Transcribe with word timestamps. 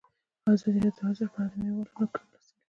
ازادي 0.53 0.79
راډیو 0.81 0.95
د 0.97 0.99
ورزش 1.03 1.29
په 1.33 1.37
اړه 1.39 1.49
د 1.51 1.53
مینه 1.59 1.73
والو 1.73 1.89
لیکونه 2.01 2.25
لوستي. 2.29 2.53